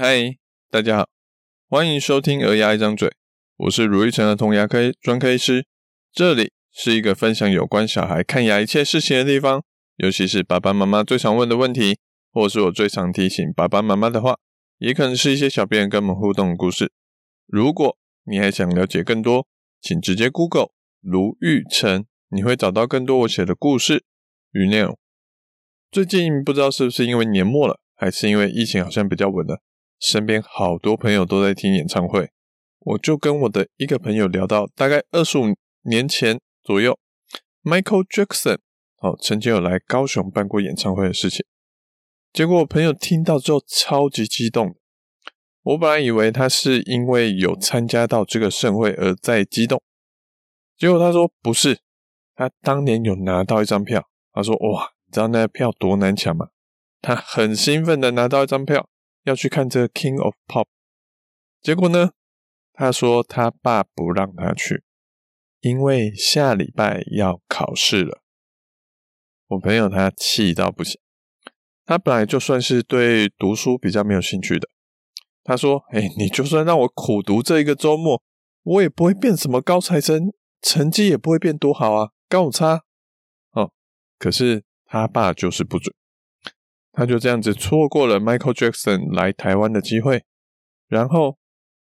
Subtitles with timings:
[0.00, 0.36] 嗨，
[0.70, 1.08] 大家好，
[1.68, 3.08] 欢迎收听《鹅牙一张嘴》，
[3.56, 5.66] 我是如意成儿童牙科专科医师，
[6.12, 9.64] 这里是一个分享有关小孩看牙一切事情的地方，
[9.96, 11.98] 尤其是爸爸妈妈最常问的问题，
[12.30, 14.38] 或是我最常提醒爸爸妈妈的话，
[14.78, 16.92] 也可能是一些小编跟我们互动的故事。
[17.48, 19.48] 如果你还想了解更多，
[19.80, 20.68] 请直接 Google
[21.00, 24.04] 卢玉成，你会找到更多我写的故事
[24.52, 24.96] 与内容。
[25.90, 29.60] 最近不知道是不是因为年末了，还是因为疫情好像比较稳了。
[29.98, 32.30] 身边好多朋友都在听演唱会，
[32.80, 36.98] 我就跟我的一个朋友聊到，大概二十五年前左右
[37.62, 38.58] ，Michael Jackson
[38.98, 41.44] 哦曾经有来高雄办过演唱会的事情。
[42.32, 44.76] 结果我朋友听到之后超级激动，
[45.62, 49.82] 我本来以为他是因为有参加到这个盛会而在激动，
[50.76, 51.80] 结果他说不是，
[52.34, 54.08] 他当年有拿到一张票。
[54.32, 56.50] 他说哇，你知道那票多难抢吗？
[57.00, 58.88] 他很兴奋的拿到一张票。
[59.28, 60.66] 要去看这个 King of Pop，
[61.60, 62.12] 结果呢？
[62.72, 64.84] 他说他爸不让他去，
[65.60, 68.22] 因为下礼拜要考试了。
[69.48, 71.00] 我朋友他气到不行，
[71.84, 74.68] 他本来就算是对读书比较没有兴趣的。
[75.42, 78.22] 他说：“哎，你就算让我苦读这一个周末，
[78.62, 82.84] 我也不会变什么高材生，成绩也不会变多好啊，高差。”
[83.52, 83.72] 哦，
[84.18, 85.94] 可是他爸就是不准。
[86.92, 90.24] 他就这样子错过了 Michael Jackson 来台湾的机会，
[90.88, 91.38] 然后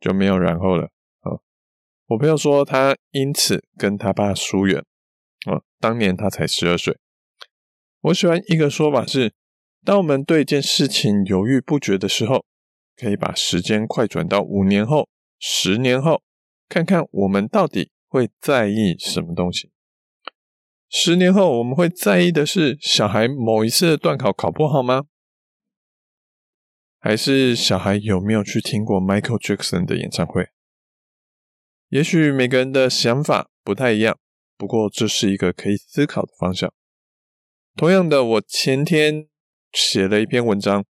[0.00, 0.84] 就没有然后了。
[1.20, 1.40] 啊，
[2.06, 4.84] 我朋友说他因此跟他爸疏远。
[5.46, 6.98] 啊，当年他才十二岁。
[8.00, 9.34] 我喜欢一个说法是：
[9.84, 12.46] 当我们对一件事情犹豫不决的时候，
[12.96, 16.22] 可以把时间快转到五年后、十年后，
[16.66, 19.70] 看看我们到底会在意什么东西。
[20.96, 25.06] 十年后，我们会在意的是小孩某一次的段考考不好吗？
[27.00, 30.50] 还是小孩有没有去听过 Michael Jackson 的演唱会？
[31.88, 34.16] 也许每个人的想法不太一样，
[34.56, 36.72] 不过这是一个可以思考的方向。
[37.74, 39.26] 同样的，我前天
[39.72, 40.84] 写了一篇文章，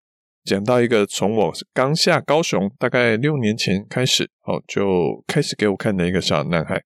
[0.42, 6.82] 讲到一个从我刚下高雄，大概六年前开始，哦，就开始给我看的一个小男孩。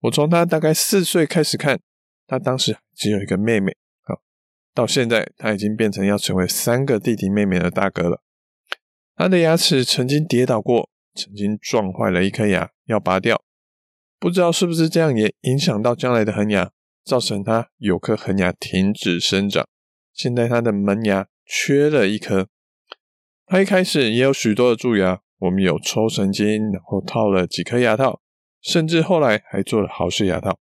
[0.00, 1.80] 我从他大概四岁开始看。
[2.30, 4.20] 他当时只有一个妹妹，好，
[4.72, 8.22] 到现在他已经变成要成为三个弟弟妹妹的大哥了。
[9.16, 13.42] 他的牙齿曾经跌倒过，曾经撞坏了一颗牙，要拔掉，
[14.20, 16.70] 不知道是不是这样也影响到将来的恒牙，
[17.04, 19.66] 造成他有颗恒牙停止生长。
[20.14, 22.46] 现在他的门牙缺了一颗。
[23.44, 28.20] 他一开始也有许多的蛀牙，我们有抽神经，然后套了几颗牙套，
[28.62, 30.60] 甚至后来还做了豪式牙套。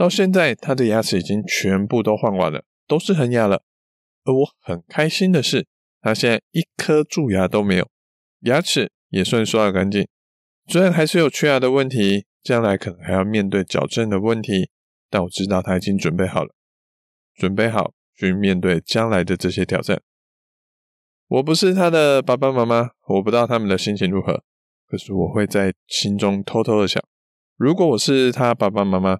[0.00, 3.62] 到现在，他的牙齿已经全部都换完了，都是恒牙了。
[4.24, 5.66] 而我很开心的是，
[6.00, 7.86] 他现在一颗蛀牙都没有，
[8.44, 10.08] 牙齿也算刷得干净。
[10.68, 14.70] 虽然还是有缺牙的问题，将来可能还要面对矫正的问题，
[15.10, 16.54] 但我知道他已经准备好了，
[17.34, 20.00] 准备好去面对将来的这些挑战。
[21.26, 24.42] 我不是他的爸爸妈妈，我不知道他们的心情如何，
[24.88, 27.04] 可是我会在心中偷偷的想，
[27.58, 29.18] 如果我是他爸爸妈妈。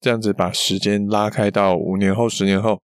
[0.00, 2.82] 这样子把时间拉开到五年后、十年后，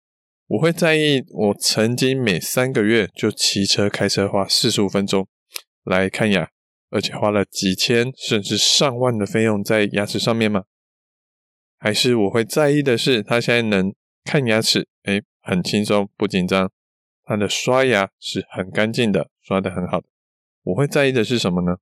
[0.48, 5.26] 我会在意我曾经每三个月就骑车、开车花四十五分钟
[5.84, 6.50] 来看牙，
[6.90, 10.64] 而且花了几千甚至上万的费用在牙齿上面吗？
[11.78, 13.94] 还是我会在意的是他现在能
[14.24, 16.70] 看牙齿，诶，很轻松不紧张，
[17.22, 20.08] 他的刷牙是很干净的，刷的很好的。
[20.64, 21.76] 我会在意的是什么呢？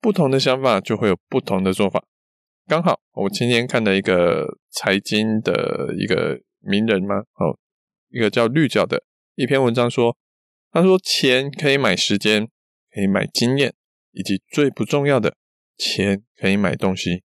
[0.00, 2.04] 不同的想法就会有不同的做法。
[2.68, 7.58] 刚好我今天看的一个财经的一个名人嘛，哦，
[8.10, 9.04] 一个叫绿角的
[9.36, 10.14] 一篇文章说，
[10.70, 12.46] 他说钱可以买时间，
[12.92, 13.74] 可以买经验，
[14.12, 15.34] 以及最不重要的，
[15.78, 17.22] 钱可以买东西。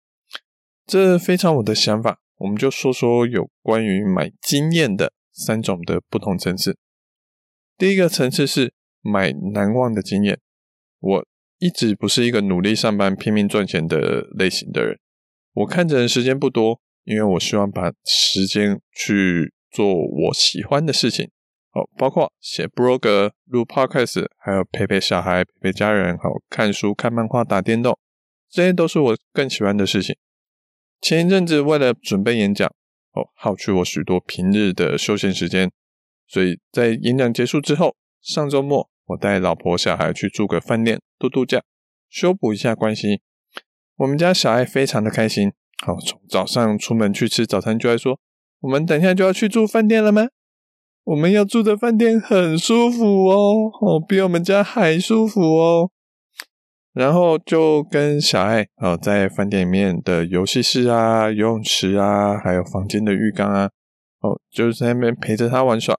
[0.86, 6.78] 这非常我的想法，我们就说说有关于买经验的三种的不同层次。
[7.80, 10.40] 第一个层次是买难忘的经验。
[11.00, 11.28] 我
[11.58, 15.00] 一直不是一个努力上班、拼命赚钱的类型的人。
[15.54, 21.30] 我看诊的时间不多，因为我希望把时间去做我喜欢的事情，
[21.74, 27.98] 哦，包括写 blog、录 podcast，还有陪陪小孩、陪陪家人，还有看书、看漫画、打电动，
[28.50, 30.16] 这些都是我更喜欢的事情。
[31.02, 32.68] 前一阵子为了准备演讲，
[33.12, 35.70] 哦，耗去我许多平日的休闲时间，
[36.28, 41.62] 所以在演讲结束之后，上周末我带老婆小孩去住个饭店度度假，
[42.10, 43.22] 修补一下关系。
[44.02, 45.54] 我们家小爱非常的开心，
[45.86, 48.20] 好，从早上出门去吃早餐就来说
[48.62, 50.30] ：“我们等一下就要去住饭店了吗？”
[51.06, 55.92] 我们要住的饭店很舒服哦，哦，比我们家还舒服哦。
[56.94, 63.70] 然后就跟小爱哦，在饭店里面的游戏室啊、游泳池啊，还有房间的浴缸啊，
[64.22, 65.96] 哦，就是在那边陪着他玩耍。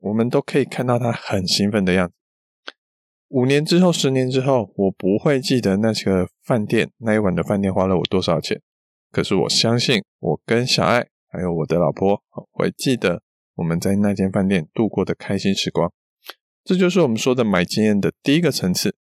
[0.00, 2.14] 我们都可以看到他很兴奋的样子。
[3.32, 8.60] 五年之后、十年之后，我不会记得那个饭店那一晚的饭店花了我多少钱，
[9.10, 13.22] 可是我相信我跟小爱还有我的老婆会记得
[13.54, 15.90] 我们在那间饭店度过的开心时光。
[16.62, 18.94] 这就是我们说的买经验的第一个层次。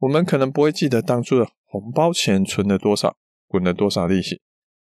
[0.00, 3.16] 我们可能不会记得当初的红包钱存了多少，
[3.46, 4.40] 滚了多少利息，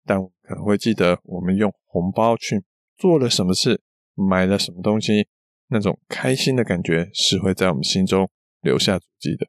[0.05, 2.63] 但我可能会记得我们用红包去
[2.97, 3.79] 做了什么事，
[4.15, 5.27] 买了什么东西，
[5.67, 8.27] 那种开心的感觉是会在我们心中
[8.61, 9.47] 留下足迹的。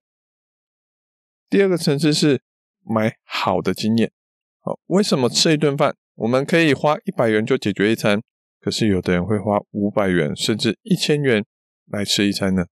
[1.48, 2.42] 第二个层次是
[2.84, 4.12] 买好的经验。
[4.60, 8.22] 好，为什么吃一顿饭我们可以花一百元就解决一餐，
[8.60, 11.44] 可是有的人会花五百元甚至一千元
[11.86, 12.66] 来吃一餐呢？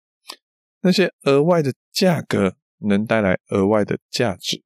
[0.81, 2.56] 那些额外的价格。
[2.84, 4.61] 能带来额外的价值，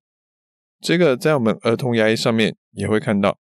[0.80, 3.38] 这个在我们儿童牙医上面也会看到。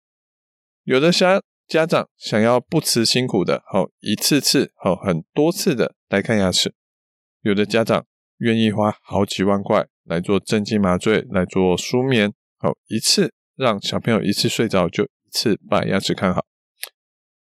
[0.83, 6.69] 有的家家长想要不辞辛苦的，好一次次，好很多次的来看牙齿；
[7.41, 8.05] 有的家长
[8.41, 16.43] 愿意花好几万块来做镇静麻醉，来做舒眠，好一次让小朋友一次睡着就一次把牙齿看好。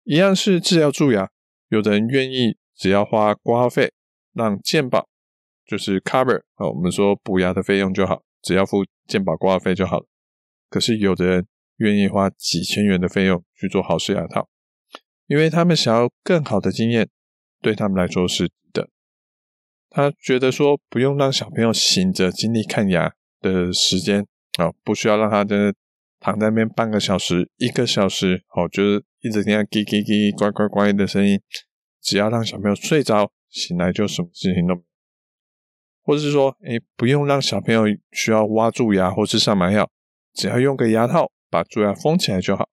[0.03, 1.29] 一样是治疗蛀牙，
[1.69, 3.93] 有的人愿意只要花挂号费，
[4.33, 5.07] 让健保。
[5.65, 10.05] 就是 cover 啊，我们说补牙的费用就好，只要付健保挂号费就好了。
[10.69, 11.47] 可是有的人
[11.77, 14.49] 愿意花几千元的费用去做好式牙套，
[15.27, 17.07] 因为他们想要更好的经验，
[17.61, 18.51] 对他们来说是。
[19.95, 24.25] 他觉得说不用让小朋友醒着经历看牙的时间
[24.57, 25.73] 啊，不需要让他在那
[26.19, 31.39] 躺在那边半个小时、一个小时，哦，就是一直听到叽叽叽、呱呱呱的声音，
[32.01, 34.85] 只要让小朋友睡着醒来，就什么事情都没有。
[36.01, 39.87] 或者是说，哎，不用让小朋友需要挖蛀牙或是上麻药，
[40.33, 42.67] 只要用个牙套把蛀牙封起来就好。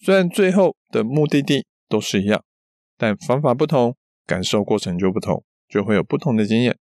[0.00, 2.42] 虽然最后的目的地都是一样，
[2.96, 3.94] 但方法不同，
[4.26, 6.76] 感受过程就不同，就会有不同的经验。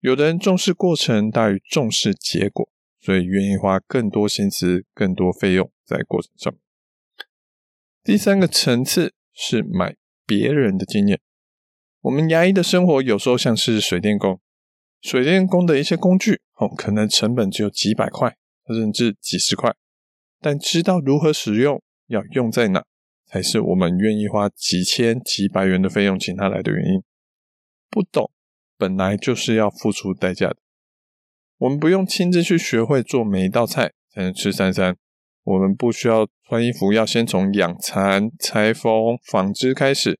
[0.00, 2.66] 有的人重视过程大于重视结果，
[2.98, 6.54] 所以愿意花更多心思、更多费用在过程上。
[8.02, 11.20] 第三个层次是买别人的经验。
[12.00, 14.40] 我们牙医的生活有时候像是水电工。
[15.02, 19.74] 水电工的一些工具，哦，可能成本只有几百块，甚至几十块，
[20.40, 22.86] 但知道如何使用，要用在哪，
[23.26, 27.02] 才是我们愿意花几千、几百元的费用请他来的原因。
[27.94, 28.32] 不懂，
[28.76, 30.56] 本来就是要付出代价的。
[31.58, 34.96] 我们不用亲自去学会做每一道菜才能吃三餐，
[35.44, 40.18] 我们不需要穿衣服要先从养蚕、裁缝、纺织开始，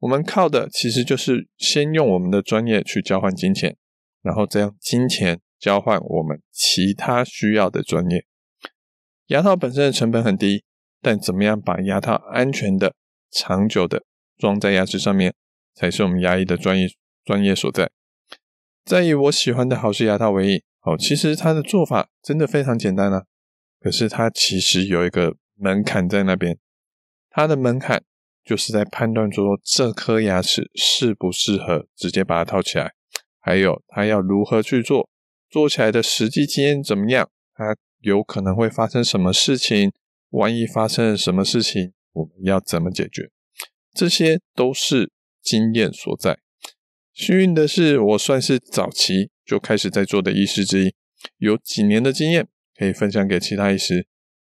[0.00, 3.76] 我们靠的其实就是先用我们的专业去交换金钱。
[4.20, 8.24] 然后再用金钱交换我们其他需要的专业。
[9.26, 10.64] 牙套本身的成本很低，
[11.00, 12.94] 但怎么样把牙套安全的、
[13.30, 14.02] 长久的
[14.36, 15.34] 装在牙齿上面，
[15.74, 16.88] 才是我们牙医的专业
[17.24, 17.90] 专业所在。
[18.84, 23.24] 再以我喜欢的好式牙套为例，哦，其实它的做法真的非常简单啊。
[23.80, 26.58] 可是它其实有一个门槛在那边，
[27.30, 28.02] 它的门槛
[28.44, 32.92] 就是在判断说这颗牙齿适不适合直接把它套起来。
[33.40, 35.08] 还有它要如何去做，
[35.50, 37.30] 做起来的实际经验怎么样？
[37.54, 39.92] 它有可能会发生什么事情？
[40.30, 43.30] 万一发生什么事情，我们要怎么解决？
[43.94, 46.40] 这些都是经验所在。
[47.14, 50.94] 幸运的是，我算是早期就开始在做的医师之一，
[51.38, 54.06] 有几年的经验可以分享给其他医师。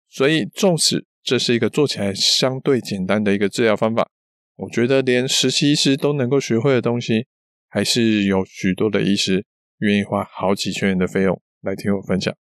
[0.09, 4.09] 所以，纵使这是一个做起来相对简单的一个治疗方法，
[4.55, 7.27] 我觉得连实习医师都能够学会的东西。
[7.67, 9.45] 还是有许多的医师
[9.79, 12.33] 愿意花好几千元的费用来听我分享，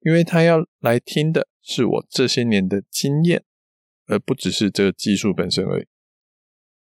[0.00, 3.44] 因为他要来听的是我这些年的经验，
[4.06, 5.84] 而不只是这个技术本身而已。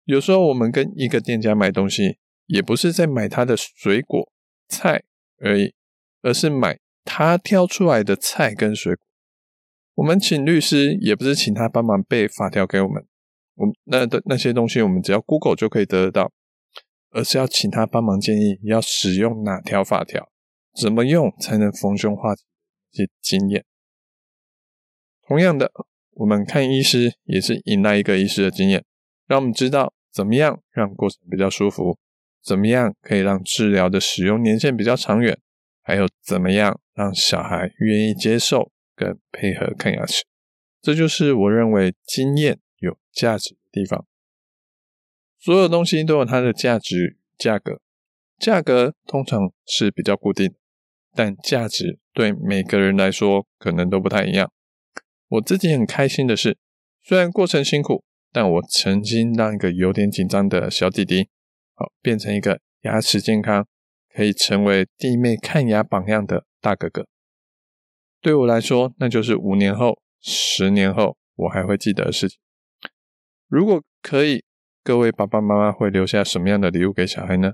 [0.05, 2.17] 有时候我们跟一个店家买东西，
[2.47, 4.31] 也不是在买他的水果
[4.67, 5.03] 菜
[5.39, 5.73] 而已，
[6.21, 9.03] 而是买他挑出来的菜跟水果。
[9.95, 13.05] 我们请律师，也不是请他帮忙背法条给我们，
[13.55, 16.31] 我们那的那些东西，我们只要 Google 就可以得得到。
[17.11, 20.29] 而是要请他帮忙建议要使用哪条法条，
[20.79, 22.35] 怎么用才能逢凶化
[22.91, 23.65] 吉经验。
[25.25, 25.71] 同样的，
[26.11, 28.83] 我们看医师也是迎来一个医师的经验，
[29.25, 31.97] 让我们知道怎么样让过程比较舒服，
[32.47, 35.37] 怎么样可以让治疗的使用年限比较长远，
[35.83, 40.23] 还有怎么样让小孩愿意接受跟配合看牙齿。
[40.81, 44.05] 这就是我认为经验有价值的地方。
[45.37, 47.81] 所有东西都有它的价值、价格，
[48.39, 50.55] 价格通常是比较固定，
[51.13, 54.49] 但价值对每个人来说可能都不太一样。
[55.27, 56.57] 我自己很开心的是，
[57.03, 61.27] 虽然过程辛苦，但我曾经让一个有点紧张的小弟弟，
[61.77, 63.65] 好变成一个牙齿健康，
[64.13, 67.07] 可以成为弟妹看牙榜样的大哥哥。
[68.19, 72.39] 对我来说，那就是五年后、十年后我还会记得的事情。
[73.47, 74.43] 如果可以，
[74.83, 77.53] 各位爸爸妈妈会留下什么样的礼物给小孩呢？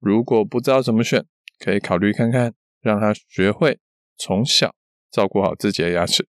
[0.00, 1.24] 如果不知道怎么选，
[1.60, 3.78] 可以考虑看看，让他学会
[4.18, 4.74] 从小
[5.10, 6.26] 照顾好自己的牙齿，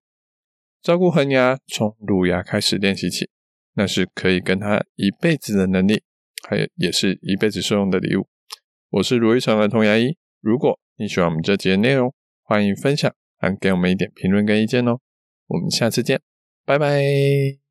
[0.81, 3.29] 照顾恒牙从乳牙开始练习起，
[3.73, 6.03] 那是可以跟他一辈子的能力，
[6.57, 8.27] 也是一辈子受用的礼物。
[8.89, 13.13] 我是如意成儿童牙医，如果你喜欢我们这节内容，欢迎分享。
[13.37, 14.99] 还给我们一点评论跟意见哦，
[15.47, 16.21] 我们下次见，
[16.65, 17.62] 拜拜。